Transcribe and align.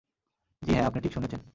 জি, 0.61 0.71
হ্যাঁ, 0.73 0.85
আপনি 0.85 0.99
ঠিক 1.01 1.13
শুনেছেন। 1.13 1.41